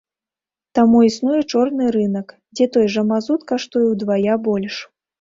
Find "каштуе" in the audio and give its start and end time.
3.55-3.87